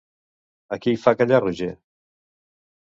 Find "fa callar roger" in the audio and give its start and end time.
1.03-1.71